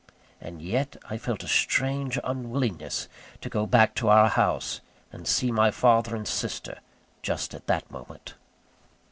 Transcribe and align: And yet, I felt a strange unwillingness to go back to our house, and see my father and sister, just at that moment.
And 0.41 0.63
yet, 0.63 0.95
I 1.11 1.19
felt 1.19 1.43
a 1.43 1.47
strange 1.47 2.17
unwillingness 2.23 3.07
to 3.41 3.49
go 3.49 3.67
back 3.67 3.93
to 3.97 4.09
our 4.09 4.29
house, 4.29 4.81
and 5.13 5.27
see 5.27 5.51
my 5.51 5.69
father 5.69 6.15
and 6.15 6.27
sister, 6.27 6.79
just 7.21 7.53
at 7.53 7.67
that 7.67 7.91
moment. 7.91 8.33